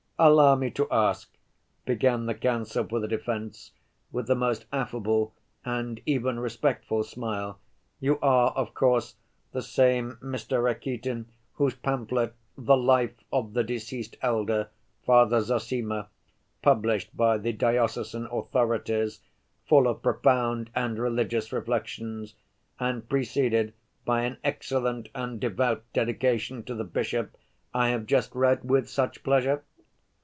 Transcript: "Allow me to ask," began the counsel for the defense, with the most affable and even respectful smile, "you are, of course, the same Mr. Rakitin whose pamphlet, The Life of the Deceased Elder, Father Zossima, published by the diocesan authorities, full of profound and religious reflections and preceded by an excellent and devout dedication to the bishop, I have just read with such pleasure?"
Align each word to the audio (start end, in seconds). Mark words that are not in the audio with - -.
"Allow 0.23 0.53
me 0.53 0.69
to 0.69 0.87
ask," 0.91 1.35
began 1.83 2.27
the 2.27 2.35
counsel 2.35 2.83
for 2.87 2.99
the 2.99 3.07
defense, 3.07 3.71
with 4.11 4.27
the 4.27 4.35
most 4.35 4.67
affable 4.71 5.33
and 5.65 5.99
even 6.05 6.39
respectful 6.39 7.03
smile, 7.03 7.57
"you 7.99 8.19
are, 8.19 8.51
of 8.51 8.75
course, 8.75 9.15
the 9.51 9.63
same 9.63 10.19
Mr. 10.21 10.61
Rakitin 10.63 11.25
whose 11.53 11.73
pamphlet, 11.73 12.35
The 12.55 12.77
Life 12.77 13.15
of 13.33 13.53
the 13.53 13.63
Deceased 13.63 14.15
Elder, 14.21 14.69
Father 15.07 15.41
Zossima, 15.41 16.09
published 16.61 17.17
by 17.17 17.39
the 17.39 17.51
diocesan 17.53 18.27
authorities, 18.27 19.21
full 19.65 19.87
of 19.87 20.03
profound 20.03 20.69
and 20.75 20.99
religious 20.99 21.51
reflections 21.51 22.35
and 22.79 23.09
preceded 23.09 23.73
by 24.05 24.21
an 24.25 24.37
excellent 24.43 25.09
and 25.15 25.39
devout 25.39 25.83
dedication 25.93 26.61
to 26.65 26.75
the 26.75 26.83
bishop, 26.83 27.35
I 27.73 27.89
have 27.89 28.05
just 28.05 28.35
read 28.35 28.63
with 28.69 28.87
such 28.87 29.23
pleasure?" 29.23 29.63